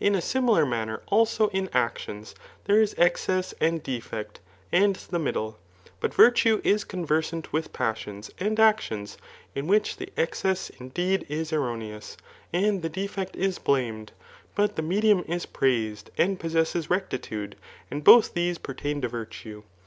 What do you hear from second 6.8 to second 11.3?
conversant with passioms ;iadiiCtions, in whi(^ the excess indeed |$